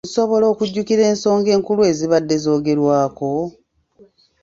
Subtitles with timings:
[0.07, 3.29] Nsobola okujjukira ensonga enkulu ezibadde zoogerwako?